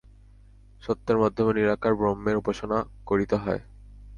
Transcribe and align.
সত্যের 0.81 1.17
মাধ্যমে 1.17 1.51
নিরাকার 1.53 1.93
ব্রহ্মের 1.95 2.35
উপাসনা 2.37 2.77
করিতে 3.07 3.35
হয়। 3.35 3.61